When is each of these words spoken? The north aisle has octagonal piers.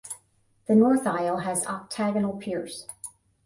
The 0.65 0.73
north 0.73 1.05
aisle 1.05 1.41
has 1.41 1.67
octagonal 1.67 2.33
piers. 2.37 2.87